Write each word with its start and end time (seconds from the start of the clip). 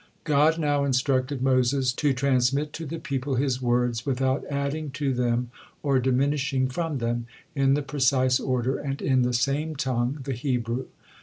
God 0.23 0.57
now 0.57 0.83
instructed 0.83 1.43
Moses 1.43 1.93
to 1.93 2.11
transmit 2.11 2.73
to 2.73 2.87
the 2.87 2.97
people 2.97 3.35
His 3.35 3.61
words 3.61 4.03
without 4.03 4.43
adding 4.49 4.89
to 4.93 5.13
them 5.13 5.51
or 5.83 5.99
diminishing 5.99 6.67
from 6.69 6.97
them, 6.97 7.27
in 7.53 7.75
the 7.75 7.83
precise 7.83 8.39
order 8.39 8.79
and 8.79 8.99
in 8.99 9.21
the 9.21 9.31
same 9.31 9.75
tongue, 9.75 10.17
the 10.23 10.33
Hebrew. 10.33 10.87